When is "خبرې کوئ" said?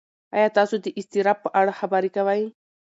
1.79-2.43